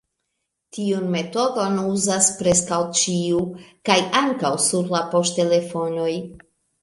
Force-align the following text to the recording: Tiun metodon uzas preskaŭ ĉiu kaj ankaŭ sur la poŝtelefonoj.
Tiun 0.75 1.03
metodon 1.15 1.75
uzas 1.81 2.29
preskaŭ 2.39 2.79
ĉiu 3.01 3.43
kaj 3.89 3.99
ankaŭ 4.21 4.53
sur 4.69 4.89
la 4.95 5.03
poŝtelefonoj. 5.15 6.11